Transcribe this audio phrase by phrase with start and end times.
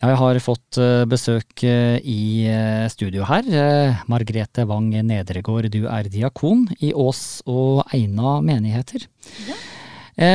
[0.00, 3.44] Ja, jeg har fått eh, besøk eh, i eh, studio her.
[4.08, 9.04] Margrete Wang Nedregård, du er diakon i Ås og Eina menigheter.
[9.44, 9.58] Ja.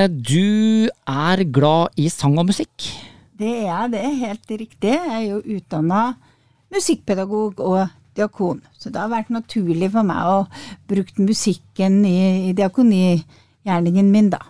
[0.06, 2.92] Du er glad i sang og musikk.
[3.34, 4.94] Det er jeg, det er helt riktig.
[4.94, 6.06] Jeg er jo utdanna
[6.74, 7.82] musikkpedagog og
[8.18, 8.62] diakon.
[8.78, 10.40] Så det har vært naturlig for meg å
[10.86, 14.46] bruke musikken i, i diakonigjerningen min, da.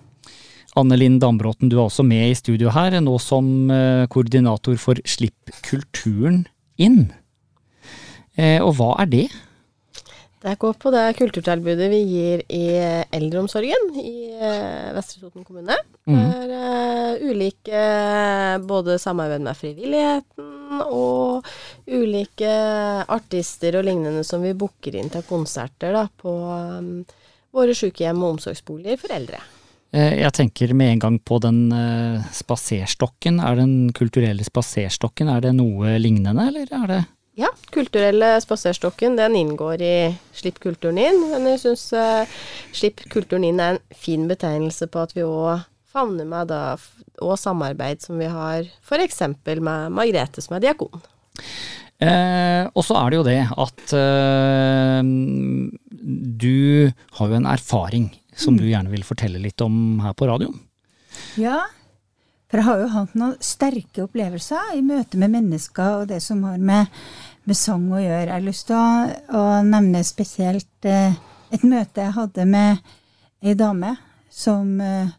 [0.76, 5.00] Anne Linn Dambråten, du er også med i studio her, nå som eh, koordinator for
[5.08, 6.46] Slipp kulturen
[6.78, 7.06] inn.
[8.36, 9.26] Eh, Og hva er det?
[10.46, 12.66] Det går på det kulturtilbudet vi gir i
[13.18, 15.78] eldreomsorgen i eh, Vestre Toten kommune.
[16.06, 21.48] Det er eh, ulike eh, både samarbeid med frivilligheten og
[21.88, 22.52] ulike
[23.16, 27.18] artister og lignende som vi booker inn til konserter da, på eh,
[27.56, 29.40] våre sykehjem og omsorgsboliger for eldre.
[29.96, 33.40] Eh, Jeg tenker med en gang på den eh, spaserstokken.
[33.40, 37.04] Er den kulturelle spaserstokken, er det noe lignende, eller er det
[37.40, 39.96] Ja, kulturelle spaserstokken den inngår i
[40.36, 41.22] Slipp kulturen inn.
[41.32, 42.28] Men jeg syns uh,
[42.76, 46.76] Slipp kulturen inn er en fin betegnelse på at vi òg favner med da,
[47.24, 49.22] og samarbeid som vi har f.eks.
[49.48, 51.04] med Margrethe som er diakon.
[52.04, 55.00] Eh, og så er det jo det at eh,
[56.44, 60.58] du har jo en erfaring som du gjerne vil fortelle litt om her på radioen.
[61.40, 61.62] Ja,
[62.52, 66.44] for jeg har jo hatt noen sterke opplevelser i møte med mennesker og det som
[66.46, 66.92] har med,
[67.48, 68.28] med sang å gjøre.
[68.28, 68.86] Jeg har lyst til å,
[69.40, 71.18] å nevne spesielt eh,
[71.56, 72.86] et møte jeg hadde med
[73.46, 73.96] ei dame
[74.32, 75.12] som eh,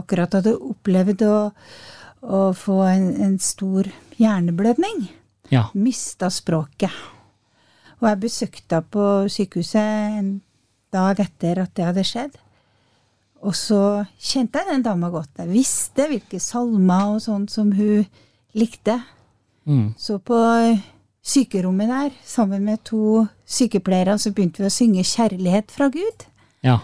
[0.00, 1.38] akkurat hadde opplevd å,
[2.22, 5.06] å få en, en stor hjerneblødning.
[5.52, 5.68] Ja.
[5.76, 6.92] Mista språket.
[8.00, 10.32] Og jeg besøkte henne på sykehuset en
[10.92, 12.40] dag etter at det hadde skjedd.
[13.42, 15.30] Og så kjente jeg den dama godt.
[15.38, 18.06] Jeg visste hvilke salmer og sånt som hun
[18.54, 19.00] likte.
[19.66, 19.94] Mm.
[19.98, 20.38] Så på
[21.22, 26.26] sykerommet der, sammen med to sykepleiere, så begynte vi å synge 'Kjærlighet fra Gud'.
[26.62, 26.78] ja.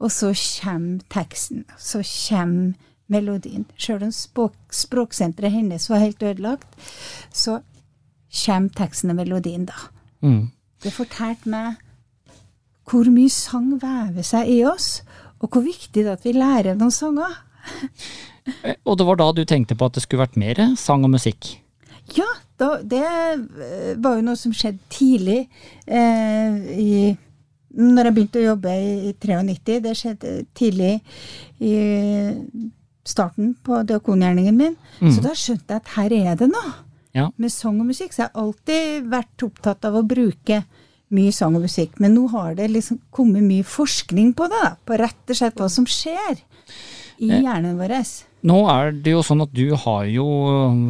[0.00, 2.72] Og så kommer teksten, så kommer
[3.08, 3.66] melodien.
[3.76, 6.68] Sjøl om språk, språksenteret hennes var helt ødelagt,
[7.32, 7.60] så
[8.44, 9.72] kommer teksten og melodien, da.
[10.22, 10.50] Mm.
[10.82, 11.74] Det fortalte meg
[12.90, 15.02] hvor mye sang vever seg i oss,
[15.40, 17.38] og hvor viktig det er at vi lærer noen sanger.
[18.64, 21.10] Eh, Og det var da du tenkte på at det skulle vært mer sang og
[21.12, 21.58] musikk?
[22.16, 22.26] Ja,
[22.58, 25.42] da, det eh, var jo noe som skjedde tidlig
[25.86, 27.16] eh, i
[27.76, 29.76] Når jeg begynte å jobbe i, i 93.
[29.84, 30.94] Det skjedde tidlig
[31.62, 31.74] i
[33.06, 34.74] starten på diakongjerningen min.
[35.00, 36.72] Så da skjønte jeg at her er det noe
[37.14, 37.28] Ja.
[37.36, 38.12] med sang og musikk.
[38.14, 40.60] Så jeg har alltid vært opptatt av å bruke
[41.14, 41.98] mye sang og musikk.
[42.02, 45.68] Men nå har det liksom kommet mye forskning på det, på rett og slett hva
[45.72, 46.40] som skjer
[47.20, 47.96] i hjernen vår.
[48.48, 50.26] Nå er det jo sånn at du har jo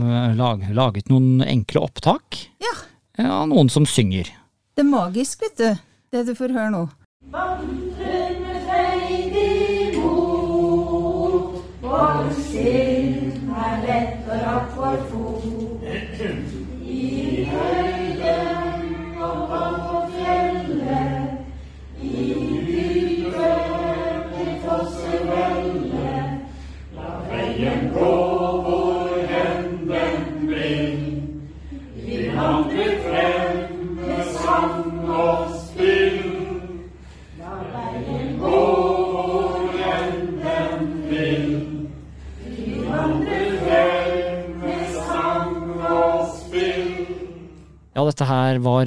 [0.06, 2.75] eh, lag, laget noen enkle opptak Ja,
[3.19, 4.31] eh, av noen som synger.
[4.76, 5.81] det er magisk, vet du,
[6.14, 6.84] det du får høre nå.
[7.34, 7.48] Ja,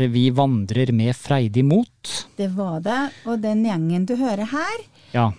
[0.07, 2.11] var Vi vandrer med freidig mot.
[2.37, 4.83] Det var det, og den gjengen du hører her,
[5.13, 5.31] Ja.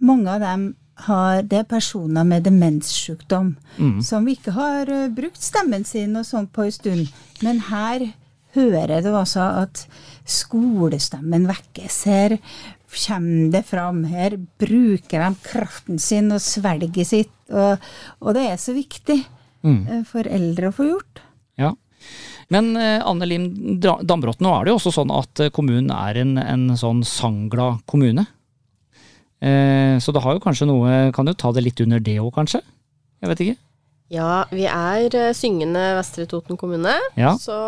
[0.00, 0.74] mange av dem
[1.06, 3.54] har, det er personer med demenssykdom,
[4.04, 7.08] som ikke har eh, brukt stemmen sin og sånn på en stund.
[7.42, 8.04] Men her
[8.54, 9.86] hører du altså at
[10.26, 12.02] skolestemmen vekkes.
[12.10, 12.36] Her
[13.06, 14.04] kommer det fram.
[14.10, 17.32] Her bruker de kraften sin og svelget sitt.
[17.50, 17.78] Og,
[18.20, 19.20] og det er så viktig
[19.64, 21.22] eh, for eldre å få gjort.
[21.60, 21.74] ja.
[22.50, 23.46] Men eh, Anne Lim
[23.80, 27.84] Dambråten, nå er det jo også sånn at eh, kommunen er en, en sånn sangglad
[27.90, 28.26] kommune.
[29.40, 32.32] Eh, så det har jo kanskje noe Kan du ta det litt under det òg,
[32.34, 32.60] kanskje?
[33.22, 33.58] Jeg vet ikke.
[34.10, 37.36] Ja, vi er eh, syngende Vestre Toten kommune, Ja.
[37.38, 37.58] så,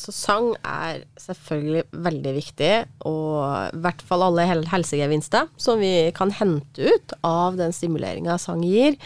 [0.00, 2.70] så sang er selvfølgelig veldig viktig.
[3.04, 8.38] Og i hvert fall alle hel helsegevinster som vi kan hente ut av den stimuleringa
[8.40, 8.96] sang gir.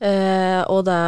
[0.00, 0.98] Eh, og det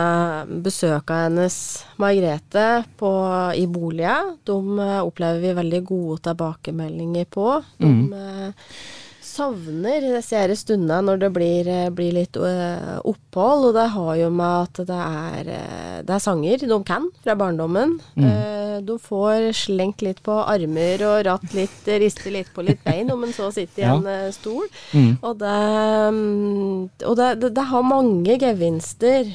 [0.62, 1.54] besøket av hennes
[2.02, 2.66] Margrethe
[3.00, 3.10] på,
[3.56, 7.46] i boliger, de eh, opplever vi veldig gode tilbakemeldinger på.
[7.80, 7.88] De
[8.22, 8.74] eh,
[9.32, 14.14] savner disse her stundene når det blir, eh, blir litt uh, opphold, og det har
[14.20, 17.96] jo med at det er, uh, det er sanger de kan fra barndommen.
[18.16, 18.26] Mm.
[18.26, 23.10] Uh, de får slengt litt på armer og ratt litt, riste litt på litt bein
[23.12, 23.96] om en så sitter i ja.
[23.96, 24.68] en stol.
[24.92, 25.12] Mm.
[25.20, 25.56] Og, det,
[26.08, 29.28] um, og det, det, det, har mange gevinster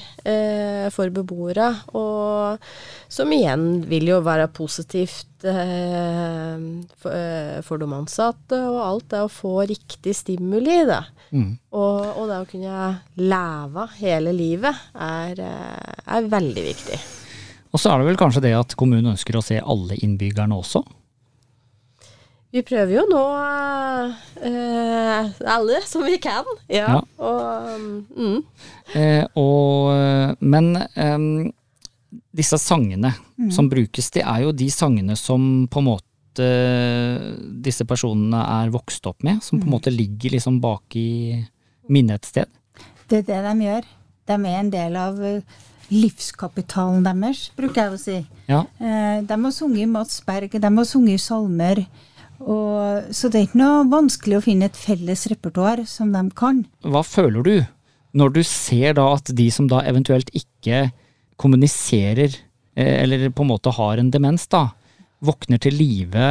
[0.94, 2.60] for beboere, og
[3.08, 6.58] som igjen vil jo være positivt eh,
[7.00, 11.04] for, eh, for, de ansatte, og alt det å få riktig stimuli da.
[11.32, 11.54] Mm.
[11.72, 12.90] Og, og, det å kunne
[13.20, 17.00] leve hele livet er, eh, er veldig viktig.
[17.72, 20.84] Og så er det vel kanskje det at kommunen ønsker å se alle innbyggerne også?
[22.56, 23.24] Vi prøver jo nå
[24.48, 26.48] eh, alle som vi kan.
[26.72, 26.96] Ja.
[26.96, 27.02] ja.
[27.20, 27.82] Og,
[28.16, 28.38] mm.
[28.96, 31.52] eh, og, men eh,
[32.36, 33.52] disse sangene mm.
[33.54, 36.08] som brukes, det er jo de sangene som på en måte
[37.66, 39.74] disse personene er vokst opp med, som på en mm.
[39.74, 41.40] måte ligger liksom bak i
[41.90, 42.52] minnet et sted?
[43.10, 43.88] Det er det de gjør.
[44.28, 48.18] De er en del av eh, livskapitalen deres, bruker jeg å si.
[48.52, 48.62] Ja.
[48.78, 51.86] Eh, de har sunget Mats Berg, de har sunget salmer.
[52.38, 56.62] Og, så det er ikke noe vanskelig å finne et felles repertoar som de kan.
[56.86, 57.56] Hva føler du
[58.18, 60.88] når du ser da at de som da eventuelt ikke
[61.38, 62.34] kommuniserer,
[62.76, 64.70] eh, eller på en måte har en demens, da,
[65.24, 66.26] våkner til live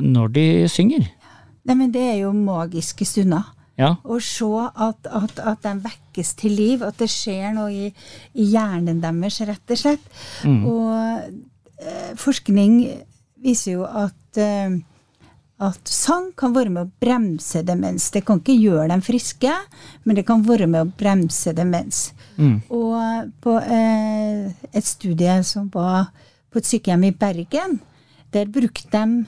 [0.00, 1.08] når de synger.
[1.68, 3.50] Nei, men det er jo magiske stunder.
[3.80, 3.94] Ja.
[4.04, 7.88] Å se at, at, at, de vekkes til liv, at det skjer noe i,
[8.36, 10.10] i hjernen deres, rett og slett.
[10.44, 10.60] Mm.
[10.68, 12.80] Og eh, forskning
[13.40, 14.76] viser jo at eh,
[15.60, 18.08] at sang kan være med å bremse demens.
[18.14, 19.52] Det kan ikke gjøre dem friske,
[20.08, 22.10] men det kan være med å bremse demens.
[22.40, 22.56] Mm.
[22.72, 26.08] Og på eh, et studie som var
[26.50, 27.76] på et sykehjem i Bergen,
[28.32, 29.26] der brukte de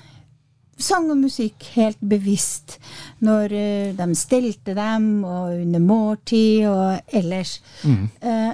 [0.83, 2.79] sang og musikk helt bevisst
[3.23, 7.59] når eh, de stelte dem, og under måltid og ellers.
[7.85, 8.07] Mm.
[8.23, 8.53] Eh,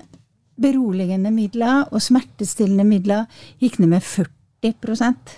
[0.59, 5.37] beroligende midler og smertestillende midler gikk ned med 40%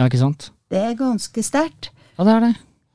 [0.00, 0.48] Ja, ikke sant?
[0.72, 1.90] Det er ganske sterkt.
[2.16, 2.52] Ja, det er det.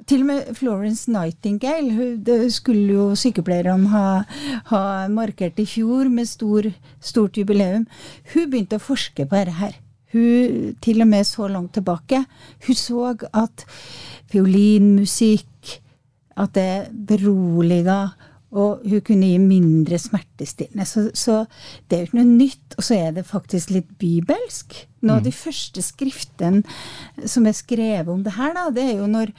[0.07, 4.05] Til og med Florence Nightingale, hun, det skulle jo sykepleierne ha,
[4.69, 4.81] ha,
[5.11, 6.69] markert i fjor med stor,
[7.03, 7.83] stort jubileum.
[8.33, 9.75] Hun begynte å forske på dette her.
[10.15, 12.23] Hun, til og med så langt tilbake.
[12.65, 13.65] Hun så at
[14.31, 15.75] fiolinmusikk,
[16.37, 17.99] at det beroliga
[18.55, 20.85] og hun kunne gi mindre smertestillende.
[20.87, 21.41] Så, så,
[21.87, 22.77] det er jo ikke noe nytt.
[22.77, 24.77] Og så er det faktisk litt bibelsk.
[25.03, 25.27] Noe av mm.
[25.27, 29.33] de første skriftene som er skrevet om det her, da, det er jo når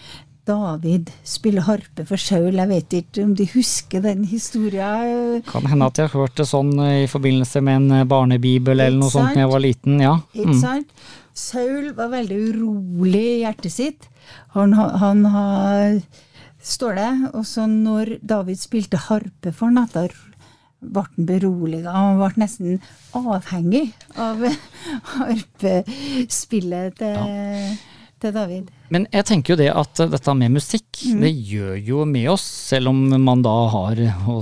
[0.48, 2.56] David spiller harpe for Saul.
[2.56, 5.42] Jeg vet ikke om de husker den historien.
[5.48, 9.12] Kan hende at jeg har hørt det sånn i forbindelse med en barnebibel eller noe
[9.12, 9.98] sånt da jeg var liten.
[10.04, 10.14] ja.
[10.36, 10.62] Ikke mm.
[10.62, 11.08] sant?
[11.38, 14.08] Saul var veldig urolig i hjertet sitt.
[14.56, 16.00] Han, han har
[16.62, 17.10] står det.
[17.34, 20.08] Og så når David spilte harpe for ham, da
[20.78, 21.92] ble han beroliga.
[21.94, 22.80] Han ble nesten
[23.16, 24.42] avhengig av
[25.16, 27.72] harpespillet til, ja.
[28.22, 28.70] til, David.
[28.94, 31.20] Men jeg tenker jo det at dette med musikk, mm.
[31.24, 33.94] det gjør jo med oss, selv om man da har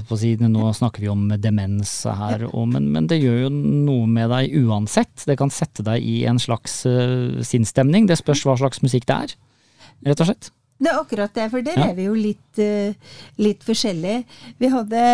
[0.06, 2.52] på si, Nå snakker vi om demens her, ja.
[2.52, 5.24] og, men, men, det gjør jo noe med deg uansett.
[5.24, 8.08] Det kan sette deg i en slags uh, sinnsstemning.
[8.10, 9.36] Det spørs hva slags musikk det er,
[10.12, 10.52] rett og slett.
[10.76, 11.88] Det er akkurat det, for der ja.
[11.88, 14.24] er vi jo litt, uh, litt forskjellige.
[14.60, 15.04] Vi hadde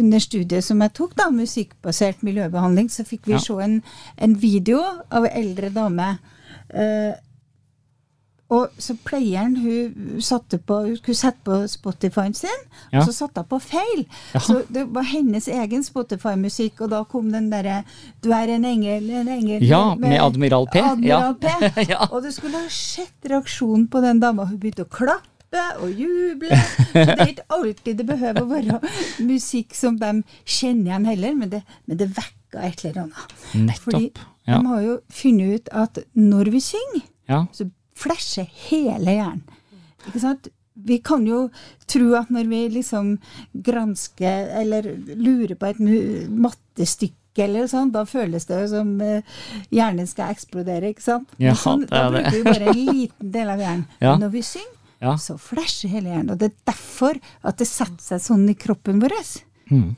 [0.00, 3.42] under studiet som jeg tok, da, musikkbasert miljøbehandling, så fikk vi ja.
[3.42, 3.78] se en,
[4.18, 4.80] en, video
[5.14, 6.08] av ei eldre dame.
[6.74, 7.14] Uh,
[8.52, 13.00] og så pleieren hun satte på, hun sette på Spotify-en sin, ja.
[13.00, 14.04] og så satte hun på feil.
[14.34, 14.42] Ja.
[14.44, 17.82] Så det var hennes egen Spotify-musikk, og da kom den derre
[18.20, 20.82] 'Du er en engel, en engel' Ja, med, med Admiral P.
[20.84, 21.48] Admiral P.
[21.92, 22.08] ja.
[22.10, 24.44] Og du skulle ha sett reaksjonen på den dama.
[24.44, 26.56] Hun begynte å klappe og juble.
[26.92, 28.80] Så det er ikke alltid det behøver å være
[29.24, 33.36] musikk som de kjenner igjen heller, men det, men det vekker et eller annet.
[33.54, 33.84] Nettopp.
[33.84, 34.04] Fordi
[34.46, 34.58] ja.
[34.58, 37.46] de har jo funnet ut at når vi synger, ja.
[37.52, 37.68] så
[38.02, 39.46] flasher hele hjernen.
[40.08, 40.50] Ikke sant?
[40.72, 41.46] Vi kan jo
[41.90, 43.16] tro at når vi liksom
[43.52, 49.20] gransker eller lurer på et mattestykke eller sånn, da føles det som uh,
[49.72, 51.30] hjernen skal eksplodere, ikke sant?
[51.40, 53.86] Ja, sånn, da bruker vi bare en liten del av hjernen.
[54.02, 54.14] Ja.
[54.14, 55.14] Men når vi synger, ja.
[55.18, 56.32] så flasher hele hjernen.
[56.34, 59.16] Og det er derfor at det setter seg sånn i kroppen vår.
[59.72, 59.92] Mm.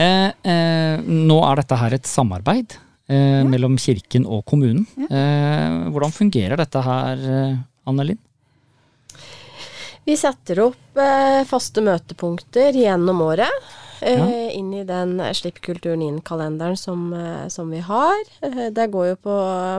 [0.00, 2.78] Eh, eh, nå er dette her et samarbeid
[3.10, 4.86] eh, mellom kirken og kommunen.
[5.10, 7.26] Eh, hvordan fungerer dette her,
[7.90, 8.22] Anne Linn?
[10.06, 13.52] Vi setter opp eh, faste møtepunkter gjennom året.
[14.00, 14.26] eh, Ja.
[14.56, 18.16] inn i den Slipp kulturen inn-kalenderen som, eh, som vi har.
[18.42, 19.34] Eh, det går jo på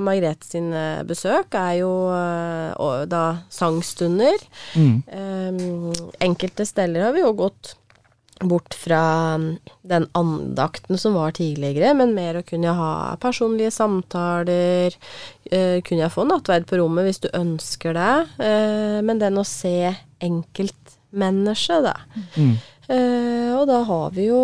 [0.05, 4.37] Margrethe sine besøk, er jo eh, og da sangstunder.
[4.75, 5.03] Mm.
[5.09, 7.73] Eh, enkelte steder har vi jo gått
[8.47, 9.01] bort fra
[9.37, 9.57] mm,
[9.87, 14.95] den andakten som var tidligere, men mer å kunne ha personlige samtaler,
[15.51, 18.13] eh, kunne jeg få nattverd på rommet hvis du ønsker det,
[18.45, 21.95] eh, men den å se enkeltmennesket, da.
[22.37, 22.53] Mm.
[22.91, 24.39] Eh, og da har vi jo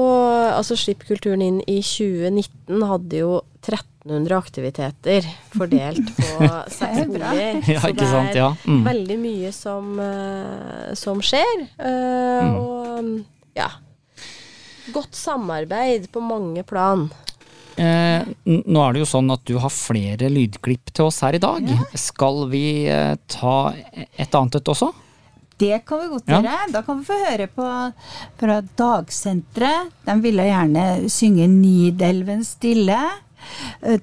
[0.53, 3.31] Altså Slipp kulturen inn i 2019 hadde jo
[3.65, 7.57] 1300 aktiviteter fordelt på seks er boliger.
[7.73, 8.29] Ja, Så det sant.
[8.31, 8.49] er Ja.
[8.69, 8.83] Mm.
[8.87, 9.89] veldig mye som,
[10.95, 11.65] som skjer.
[11.79, 12.55] eh, Mm.
[12.61, 13.25] Og mm,
[13.57, 13.67] ja.
[14.93, 17.07] Godt samarbeid på mange plan.
[17.77, 21.41] Eh, nå er det jo sånn at du har flere lydklipp til oss her i
[21.43, 21.67] dag.
[21.93, 23.57] Skal vi eh, ta
[24.17, 24.89] et annet et også?
[25.57, 26.39] Det kan vi godt Ja.
[26.41, 26.71] gjøre.
[26.73, 27.67] Da kan vi få høre på
[28.39, 29.91] fra Dagsenteret.
[30.05, 32.99] De ville gjerne synge 'Nidelven stille'.
[33.81, 33.97] De,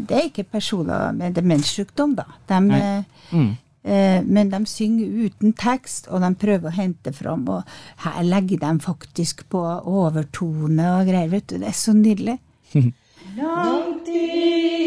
[0.00, 2.24] det er ikke personer med demenssykdom, da.
[2.48, 2.78] De, Nei.
[2.80, 3.56] eh, Mm.
[3.84, 7.46] Eh, men de synger uten tekst, og de prøver å hente fram.
[7.52, 7.62] Og
[8.04, 11.58] her legger de faktisk på overtone og greier, vet du.
[11.58, 12.38] Det er så nydelig.
[13.38, 14.77] Langt i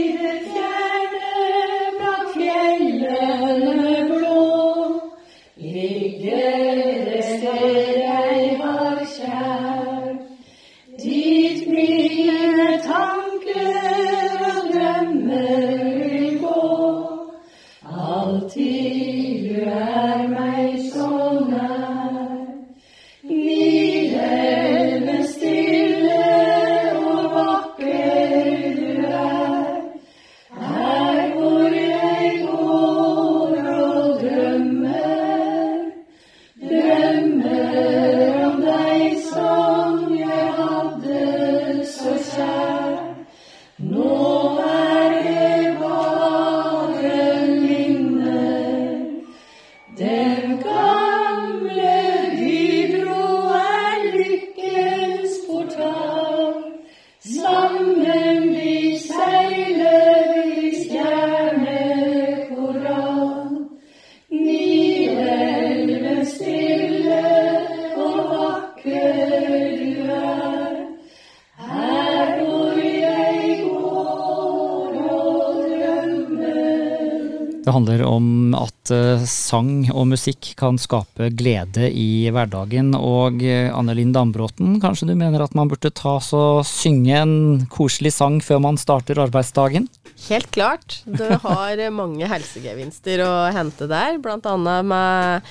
[79.51, 82.93] sang og musikk kan skape glede i hverdagen.
[82.95, 87.35] Og eh, Anne Linn Dambråten, kanskje du mener at man burde ta så synge en
[87.71, 89.89] koselig sang før man starter arbeidsdagen?
[90.29, 91.01] Helt klart.
[91.05, 95.49] Du har mange helsegevinster å hente der, blant annet med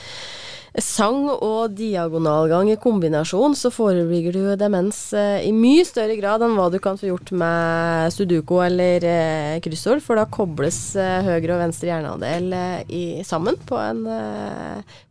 [0.78, 6.54] sang og diagonalgang i kombinasjon, så forebygger du demens eh, i mye større grad enn
[6.58, 11.56] hva du kan få gjort med sudoku eller eh, kryssord, for da kobles eh, høyre
[11.56, 14.06] og venstre hjerneandel eh, sammen på en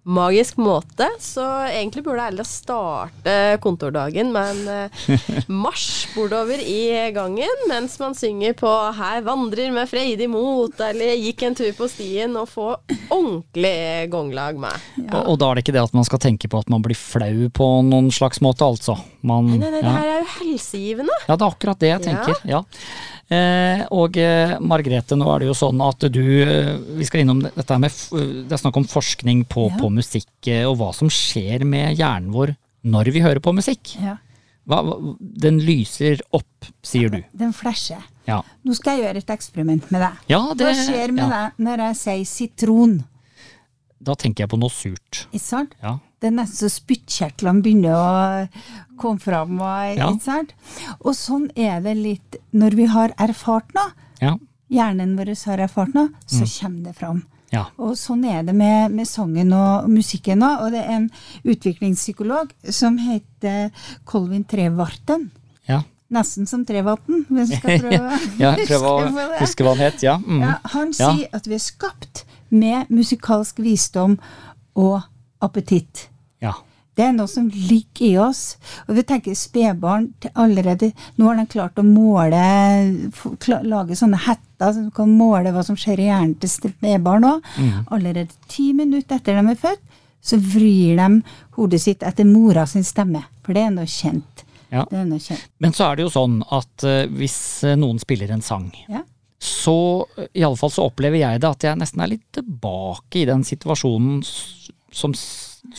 [0.09, 1.05] magisk måte.
[1.21, 4.89] Så egentlig burde alle starte kontordagen med en
[5.65, 11.43] marsj bortover i gangen mens man synger på 'Her vandrer med freidig mot', eller 'Gikk
[11.43, 12.69] en tur på stien', og få
[13.09, 14.87] ordentlig gonglag med.
[15.11, 16.97] Og, og da er det ikke det at man skal tenke på at man blir
[16.97, 18.95] flau på noen slags måte, altså.
[19.25, 21.15] Man, Nei, nei, nei, det her er jo helsegivende.
[21.27, 22.39] Ja, det er akkurat det jeg tenker.
[22.49, 22.61] Ja.
[23.29, 27.43] Eh, og eh, Margrethe, nå er det jo sånn at du eh, Vi skal innom
[27.45, 27.93] dette med
[28.49, 29.75] Det er snakk om forskning på, Ja.
[29.77, 32.55] på musikk, eh, og hva som skjer med hjernen vår
[32.89, 33.93] når vi hører på musikk.
[34.01, 34.15] Ja,
[34.65, 37.19] Hva, hva, den lyser opp, sier du.
[37.37, 38.01] den flasher.
[38.25, 40.17] Ja, Nå skal jeg gjøre et eksperiment med deg.
[40.29, 41.29] ja det Hva skjer med ja.
[41.53, 42.99] deg når jeg sier sitron?
[44.01, 45.25] Da tenker jeg på noe surt.
[45.33, 45.73] Ikke sant?
[45.83, 45.97] Ja.
[46.19, 49.57] Det er nesten så spyttkjertlene begynner å komme fram.
[49.59, 50.09] Og, Ja.
[50.11, 50.53] ikke sant?
[51.01, 53.91] og sånn er det litt når vi har erfart noe.
[54.21, 54.35] Ja.
[54.69, 56.59] Hjernen vår har erfart noe, så Mm.
[56.59, 57.23] kommer det fram.
[57.51, 57.65] ja.
[57.79, 60.61] Og sånn er det med, med sangen og musikken òg.
[60.65, 61.11] Og det er en
[61.43, 63.71] utviklingspsykolog som heter
[64.05, 65.31] Colvin Trevarten.
[65.67, 65.81] ja.
[66.11, 70.01] Nesten som Trevatn, hvis vi skal prøve ja prøve å huske hva han het.
[70.01, 70.17] Ja.
[70.17, 70.39] Mm.
[70.41, 74.17] Ja, han sier at vi er skapt med musikalsk visdom
[74.75, 75.01] og
[75.41, 76.07] appetitt.
[76.41, 76.53] ja.
[76.99, 78.57] Det er noe som ligger i oss.
[78.89, 82.41] Og vi tenker spedbarn allerede Nå har de klart å måle
[83.63, 87.45] Lage sånne hetter som kan måle hva som skjer i hjernen til spedbarn òg.
[87.55, 87.85] Mm.
[87.95, 89.79] Allerede ti minutter etter de er født,
[90.19, 91.21] så vrir de
[91.55, 93.23] hodet sitt etter mora sin stemme.
[93.45, 94.43] For det er noe kjent.
[94.69, 94.83] Ja.
[94.91, 95.47] Det er noe kjent.
[95.63, 99.05] Men så er det jo sånn at eh, hvis eh, noen spiller en sang, Ja.
[99.39, 99.73] Så
[100.35, 103.45] i alle fall så opplever jeg det at jeg nesten er litt tilbake i den
[103.47, 104.19] situasjonen
[104.91, 105.13] som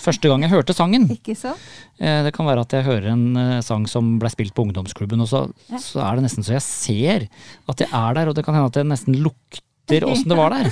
[0.00, 1.08] første gang jeg hørte sangen.
[1.12, 1.60] Ikke sant?
[1.98, 5.20] Eh, Det kan være at jeg hører en eh, sang som ble spilt på ungdomsklubben,
[5.20, 5.42] og så,
[5.82, 7.26] så er det nesten så jeg ser
[7.68, 10.54] at jeg er der, og det kan hende at jeg nesten lukter åssen det var
[10.56, 10.70] der.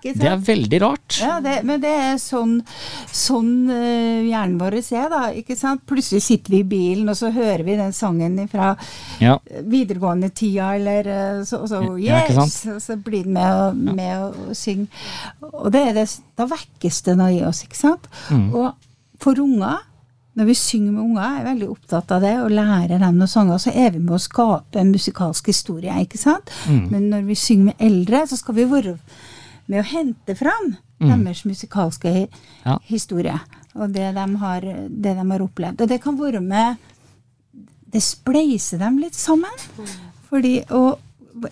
[0.00, 1.18] Det er veldig rart.
[1.22, 2.58] Ja, det, men det er sånn,
[3.12, 5.22] sånn uh, hjernen vår er, da.
[5.36, 5.84] ikke sant?
[5.88, 8.74] Plutselig sitter vi i bilen, og så hører vi den sangen fra
[9.20, 9.38] Ja.
[9.66, 14.30] videregående tida, eller eh, så, så Ja, yes, og så blir den med, med ja.
[14.30, 14.88] å synge.
[15.50, 16.06] Og det er det,
[16.38, 18.08] da vekkes det noe i oss, ikke sant?
[18.30, 18.48] Mm.
[18.56, 18.72] Og
[19.20, 19.82] for unger,
[20.38, 23.30] når vi synger med unger, jeg er veldig opptatt av det, og lærer dem noen
[23.30, 26.52] sanger, så er vi med å skape en musikalsk historie, ikke sant?
[26.70, 26.84] Mm.
[26.92, 28.94] Men når vi synger med eldre, så skal vi være
[29.70, 32.40] med å hente fram deres musikalske Mm.
[32.66, 32.74] Ja.
[32.84, 33.38] historie,
[33.74, 34.60] og det de, har,
[34.90, 35.80] det de har opplevd.
[35.80, 36.76] Og det kan være med
[37.92, 39.50] det spleiser dem litt sammen.
[40.28, 40.98] Fordi, og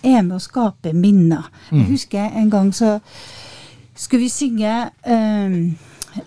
[0.02, 1.48] er med å skape minner.
[1.72, 2.98] Jeg husker en gang så
[3.96, 5.56] skulle vi synge eh,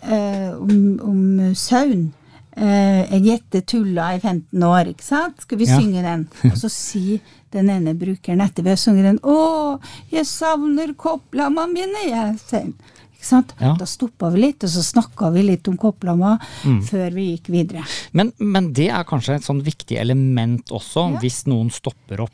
[0.01, 2.10] eh, om, om sauen.
[2.58, 5.41] Eh, jeg gjetter tulla i 15 år, ikke sant?
[5.46, 5.77] Skal vi Ja.
[5.79, 6.27] synge den?
[6.51, 7.20] Og så sier
[7.51, 9.79] den ene brukeren etter vi har sunget den 'Å,
[10.12, 12.74] jeg savner kopplamma mine', jeg, sier.
[13.15, 13.53] Ikke sant?
[13.62, 13.75] Ja.
[13.77, 16.39] Da stoppa vi litt, og så snakka vi litt om kopplamma
[16.88, 17.84] før vi gikk videre.
[18.13, 21.20] Men, men det er kanskje et sånn viktig element også, Ja.
[21.20, 22.31] hvis noen stopper opp.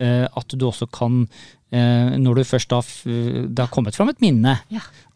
[0.00, 1.26] Eh, at du også kan,
[1.72, 2.80] eh, når du først da
[3.48, 4.60] det har kommet fram et minne,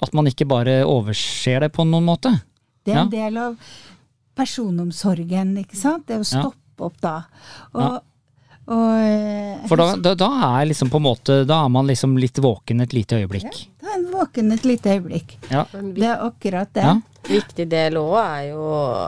[0.02, 2.42] at man ikke bare overser det på noen måte.
[2.84, 3.56] Det er en del av
[4.38, 6.06] personomsorgen, ikke sant?
[6.08, 6.40] Det å Ja.
[6.42, 7.16] stoppe opp da.
[7.74, 8.00] Og,
[8.66, 12.16] og eh, For da, da, da er liksom på en måte, da er man liksom
[12.18, 13.52] litt våken et lite øyeblikk.
[13.52, 15.36] Ja, Da er man våken et lite øyeblikk.
[15.50, 15.64] Ja.
[15.72, 16.82] Det er akkurat det.
[16.82, 17.00] Ja.
[17.22, 18.62] viktig del òg er jo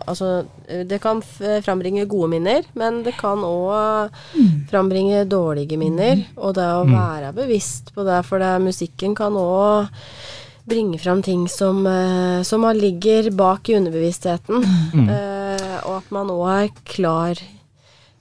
[0.06, 0.46] Altså,
[0.86, 1.20] det kan
[1.64, 4.10] frambringe gode minner, men det kan òg
[4.70, 6.24] frambringe dårlige minner.
[6.36, 9.88] Og det å være bevisst på det, for det, musikken kan òg
[10.64, 14.64] bringe fram ting som, eh, som ligger bak i underbevisstheten.
[14.94, 17.40] Eh, og at man òg er klar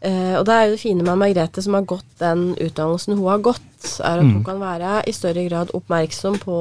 [0.04, 3.28] Eh, og det er jo det fine med Margrethe, som har gått den utdannelsen hun
[3.30, 3.62] har gått,
[4.04, 6.56] er at hun kan være i større grad oppmerksom på,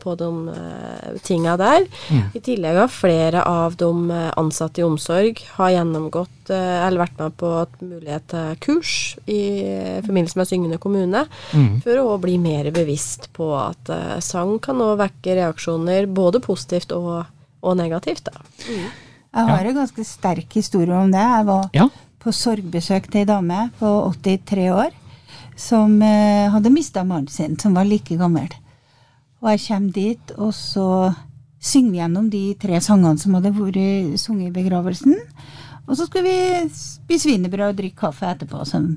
[0.00, 1.84] på de uh, tinga der.
[2.36, 7.20] I tillegg har flere av de eh, ansatte i omsorg har gjennomgått uh, eller vært
[7.20, 8.94] med på et mulighet til kurs
[9.28, 9.40] i
[10.06, 11.24] forbindelse med Syngende kommune,
[11.54, 11.80] Mm.
[11.84, 16.92] for å bli mer bevisst på at uh, sang kan nå vekke reaksjoner både positivt
[16.96, 17.26] og,
[17.64, 18.28] og negativt.
[18.28, 18.40] Da.
[18.64, 21.20] Jeg har en ganske sterk historie om det.
[21.22, 21.88] Jeg var Ja.
[22.24, 24.94] På sorgbesøk til ei dame på 83 år
[25.60, 28.48] som eh, hadde mista mannen sin, som var like gammel.
[29.44, 30.88] Og jeg kommer dit, og så
[31.64, 35.14] synger vi gjennom de tre sangene som hadde vært sunget i begravelsen.
[35.84, 38.94] Og så skulle vi spise wienerbrød og drikke kaffe etterpå, som,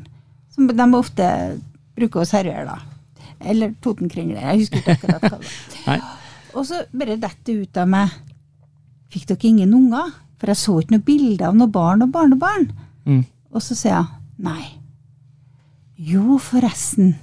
[0.55, 1.27] som de ofte
[1.97, 3.27] bruker å servere, da.
[3.51, 4.39] Eller Totenkringle.
[4.41, 6.07] Jeg husker ikke akkurat hva det var.
[6.57, 8.15] Og så bare detter det ut av meg
[9.07, 10.09] Fikk dere ingen unger?
[10.35, 12.65] For jeg så ikke noe bilde av noe barn og barnebarn.
[13.07, 13.23] Mm.
[13.55, 14.63] Og så sier jeg nei.
[15.97, 17.15] Jo, forresten,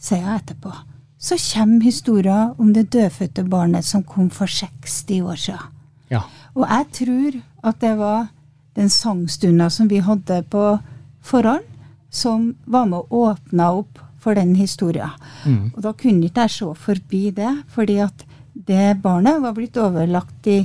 [0.00, 0.72] sier jeg etterpå.
[1.18, 5.72] Så kommer historien om det dødfødte barnet som kom for 60 år siden.
[6.12, 6.22] Ja.
[6.54, 8.28] Og jeg tror at det var
[8.76, 10.78] den sangstunda som vi hadde på
[11.24, 11.64] forhånd,
[12.10, 15.12] som var med å åpne opp for den historien.
[15.44, 15.72] Mm.
[15.74, 18.24] Og da kunne ikke jeg se forbi det, fordi at
[18.66, 20.62] det barnet var blitt overlagt i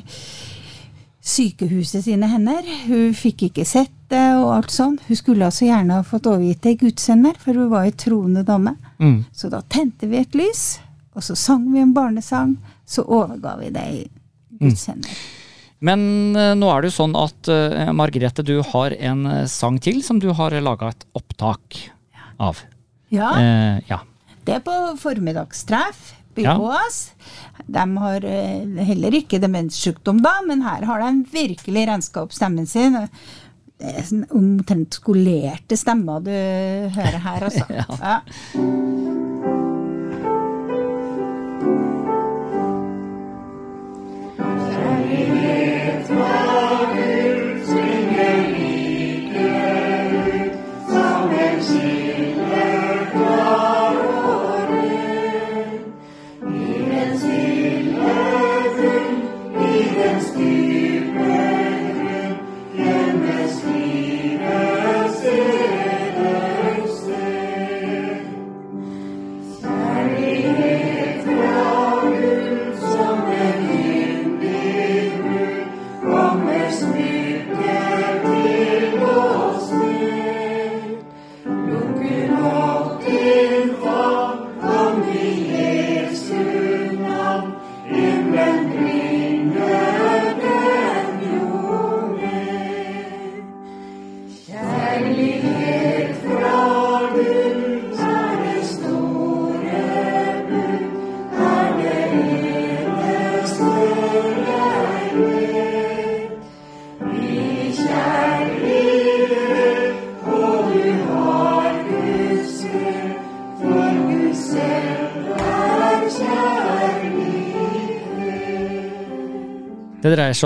[1.21, 2.65] sykehuset sine hender.
[2.88, 5.00] Hun fikk ikke sett det og alt sånn.
[5.08, 8.45] Hun skulle altså gjerne ha fått overgitt det i Gudsender, for hun var jo troende
[8.47, 8.76] dame.
[9.02, 9.21] Mm.
[9.34, 10.65] Så da tente vi et lys,
[11.15, 12.56] og så sang vi en barnesang.
[12.86, 14.02] Så overga vi det i
[14.60, 15.10] gudsender.
[15.10, 15.39] Mm.
[15.82, 16.02] Men
[16.38, 20.02] eh, nå er det jo sånn at uh, Margrethe, du har en eh, sang til
[20.06, 21.86] som du har laga et opptak
[22.41, 22.62] av.
[23.12, 23.97] Ja, Uh, ja.
[24.47, 26.54] det er på formiddagstreff på Ja.
[27.67, 28.24] De har
[28.88, 32.95] heller ikke demenssykdom da, men her har de virkelig renska opp stemmen sin.
[33.82, 37.65] Det er sånn omtrent skolerte stemmer du hører her, altså.
[37.80, 38.20] ja.
[38.54, 39.50] Det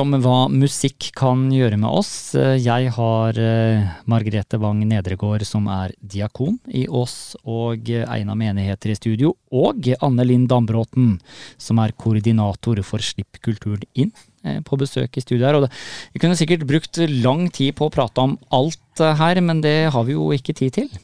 [0.01, 2.34] om hva musikk kan gjøre med oss.
[2.36, 8.97] Jeg har eh, Margrethe Wang Nedregård som er diakon i Ås og Eina menigheter i
[8.97, 11.15] studio, og Anne Linn Dambråten
[11.62, 15.60] som er koordinator for Slipp kulturen inn eh, på besøk i studio her.
[15.60, 15.67] Og
[16.13, 19.77] vi kunne sikkert brukt lang tid på å prate om alt eh, her, men det
[19.95, 20.95] har vi jo ikke tid til.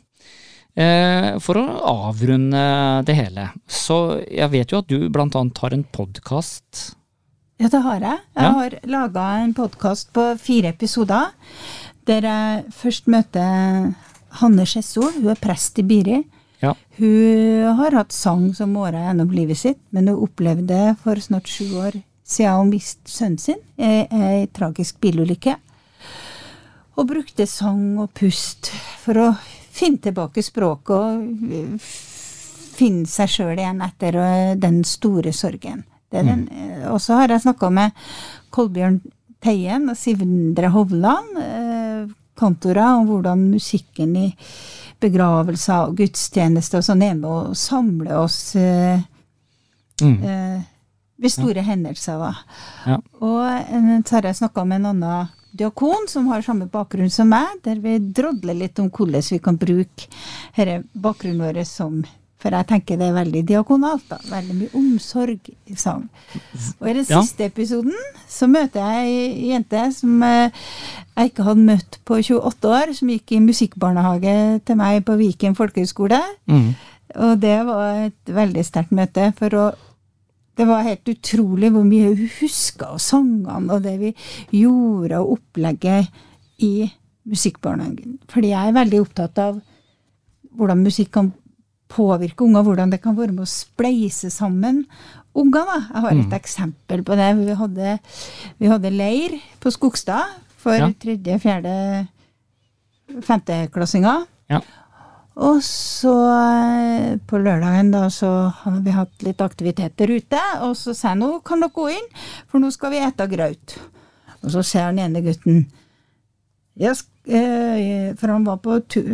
[0.71, 1.65] For å
[2.07, 2.61] avrunde
[3.03, 6.85] det hele, så jeg vet jo at du blant annet har en podkast
[7.61, 8.19] ja, det har jeg.
[8.33, 8.51] Jeg ja.
[8.57, 11.31] har laga en podkast på fire episoder.
[12.09, 13.91] Der jeg først møter
[14.41, 15.11] Hanne Skjesso.
[15.17, 16.23] Hun er prest i Biri.
[16.61, 16.73] Ja.
[16.97, 21.67] Hun har hatt sang som åra gjennom livet sitt, men hun opplevde for snart sju
[21.81, 25.57] år siden hun mistet sønnen sin i ei tragisk bilulykke.
[26.97, 28.71] Og brukte sang og pust
[29.03, 29.27] for å
[29.71, 31.85] finne tilbake språket og
[32.81, 34.19] finne seg sjøl igjen etter
[34.59, 35.85] den store sorgen.
[36.11, 36.45] Mm.
[36.91, 37.95] Og så har jeg snakka med
[38.51, 38.99] Kolbjørn
[39.41, 44.27] Teien og Sivndre Hovland, eh, kantorer, om hvordan musikken i
[45.01, 49.01] begravelser og gudstjenester og sånn er med å samle oss eh,
[50.01, 50.17] mm.
[50.21, 50.61] eh,
[51.21, 51.67] ved store ja.
[51.71, 52.25] hendelser.
[52.85, 52.99] Ja.
[53.21, 57.31] Og eh, så har jeg snakka med en annen diakon som har samme bakgrunn som
[57.33, 60.07] meg, der vi drodler litt om hvordan vi kan bruke
[60.55, 62.01] denne bakgrunnen vår som
[62.41, 64.07] for jeg tenker det er veldig diakonalt.
[64.09, 66.07] da, Veldig mye omsorg i sang.
[66.79, 67.51] Og i den siste ja.
[67.51, 67.97] episoden
[68.29, 70.63] så møter jeg ei jente som eh,
[71.17, 75.57] jeg ikke hadde møtt på 28 år, som gikk i musikkbarnehage til meg på Viken
[75.59, 76.21] folkehøgskole.
[76.49, 76.67] Mm.
[77.21, 79.31] Og det var et veldig sterkt møte.
[79.37, 79.71] for å
[80.59, 84.09] det var helt utrolig hvor mye hun huska av sangene og det vi
[84.59, 86.11] gjorde, og opplegget
[86.61, 86.89] i
[87.31, 88.19] musikkbarnehagen.
[88.29, 89.61] Fordi jeg er veldig opptatt av
[90.51, 91.31] hvordan musikk kan
[91.91, 94.85] påvirke unger, hvordan det kan være med å spleise sammen
[95.37, 95.65] unger.
[95.67, 95.79] da.
[95.87, 96.37] Jeg har et mm.
[96.39, 97.29] eksempel på det.
[97.39, 97.95] Vi hadde,
[98.59, 100.91] vi hadde leir på Skogstad for ja.
[101.01, 101.73] tredje, fjerde,
[103.25, 104.27] femteklassinger.
[104.51, 104.61] Ja.
[105.41, 110.41] Og så eh, på lørdagen da, så hadde vi hatt litt aktiviteter ute.
[110.67, 112.09] Og så sa jeg nå kan dere gå inn,
[112.51, 113.77] for nå skal vi ete graut.
[114.41, 115.63] Og så ser den ene gutten
[116.81, 116.95] jeg,
[117.29, 119.09] eh, For han var på tur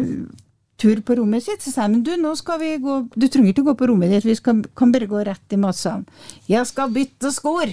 [0.78, 3.54] tur på rommet sitt, så sa jeg men du, nå skal vi gå Du trenger
[3.54, 6.06] ikke gå på rommet ditt, vi skal, kan bare gå rett i matsalen.
[6.50, 7.72] Jeg skal bytte skor.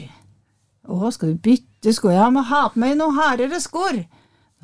[0.84, 2.14] Å, skal du bytte skor?
[2.16, 4.02] Ja, men ha på meg noen hardere skor.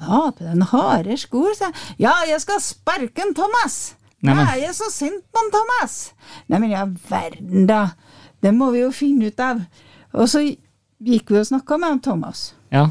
[0.00, 1.96] Ha på noen harde skor, sa jeg.
[2.06, 3.80] Ja, jeg skal sparke en Thomas.
[4.24, 5.94] Nei, jeg er så sint på en Thomas.
[6.52, 7.94] Neimen, ja verden, da.
[8.40, 9.62] Det må vi jo finne ut av.
[10.12, 12.50] Og så gikk vi og snakka med Thomas.
[12.72, 12.90] Ja.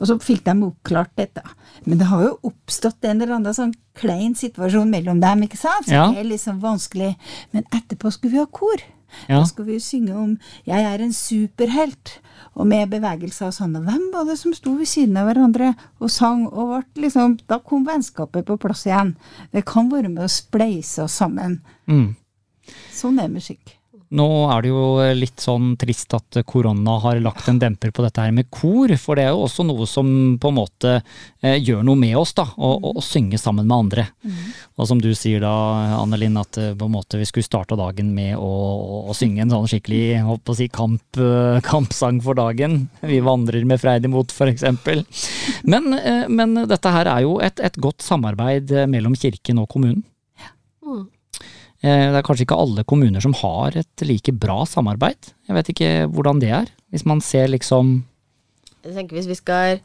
[0.00, 1.42] Og så fikk de oppklart dette.
[1.84, 5.86] Men det har jo oppstått en eller annen sånn klein situasjon mellom dem, ikke sant?
[5.86, 6.08] Så ja.
[6.10, 7.12] det er liksom vanskelig.
[7.54, 8.82] Men etterpå skulle vi ha kor.
[9.28, 9.38] Ja.
[9.38, 12.18] Da skulle vi synge om 'Jeg er en superhelt',
[12.54, 13.76] og med bevegelser og sånn.
[13.76, 16.46] Og hvem var det som sto ved siden av hverandre og sang?
[16.46, 19.16] Og ble liksom, da kom vennskapet på plass igjen.
[19.52, 21.60] Det kan være med å spleise oss sammen.
[21.86, 22.16] Mm.
[22.92, 23.78] Sånn er musikk.
[24.14, 24.82] Nå er det jo
[25.18, 29.18] litt sånn trist at korona har lagt en demper på dette her med kor, for
[29.18, 30.06] det er jo også noe som
[30.38, 32.46] på en måte eh, gjør noe med oss, da.
[32.54, 34.06] Å, synge sammen med andre.
[34.22, 34.36] Mm.
[34.78, 35.54] Og som du sier da,
[35.98, 38.52] Annelin, at eh, på en måte vi skulle starte dagen med å,
[39.10, 42.84] å synge en sånn skikkelig holdt på å si, kamp, eh, kampsang for dagen.
[43.02, 44.62] Vi vandrer med freid imot, f.eks.
[45.66, 45.90] Men,
[46.30, 50.04] men dette her er jo et, et godt samarbeid mellom kirken og kommunen.
[50.84, 51.08] Mm.
[51.84, 55.34] Eh, det er kanskje ikke alle kommuner som har et like bra samarbeid.
[55.48, 57.98] Jeg vet ikke hvordan det er, hvis man ser liksom
[58.84, 59.78] Jeg tenker Hvis vi skal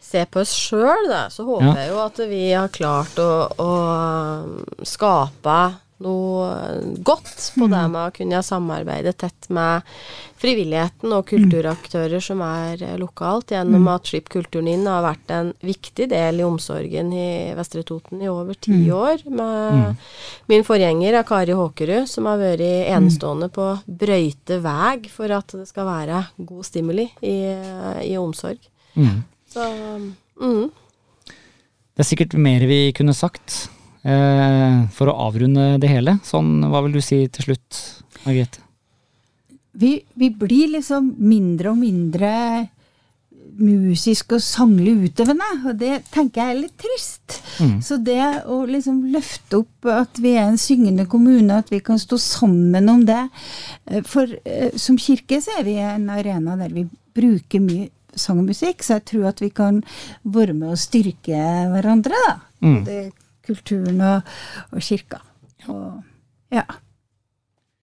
[0.00, 1.74] se på oss sjøl, så håper ja.
[1.82, 3.30] jeg jo at vi har klart å,
[3.62, 5.58] å skape
[6.00, 6.46] noe
[7.04, 7.92] godt på det mm.
[7.92, 9.84] med å kunne samarbeide tett med
[10.40, 13.90] frivilligheten og kulturaktører som er eh, lokalt, gjennom mm.
[13.92, 18.30] at Slipp kulturen inn har vært en viktig del i omsorgen i Vestre Toten i
[18.32, 18.92] over ti mm.
[18.96, 19.24] år.
[19.28, 25.68] Med min forgjenger Kari Håkerud, som har vært enestående på brøyte vei for at det
[25.68, 27.36] skal være god stimuli i,
[28.08, 28.62] i omsorg.
[28.96, 29.20] Mm.
[29.50, 29.66] Så
[30.40, 30.64] mm.
[31.94, 33.68] Det er sikkert mer vi kunne sagt.
[34.00, 37.80] Eh, for å avrunde det hele, sånn, hva vil du si til slutt,
[38.24, 38.69] Margrethe?
[39.80, 42.32] Vi, vi, blir liksom mindre og mindre
[43.60, 47.38] musisk og sanglig utøvende, og det tenker jeg er litt trist.
[47.60, 47.78] Mm.
[47.84, 52.00] Så det å liksom løfte opp at vi er en syngende kommune, at vi kan
[52.00, 56.72] stå sammen om det eh, For eh, som kirke så er vi en arena der
[56.72, 59.82] vi bruker mye sang og musikk, så jeg tror at vi kan
[60.26, 61.40] være med og styrke
[61.72, 62.36] hverandre, da.
[62.64, 62.80] Mm.
[62.86, 63.00] Det
[63.46, 64.32] kulturen og,
[64.70, 65.20] og kirka.
[65.70, 66.00] Og,
[66.54, 66.66] ja.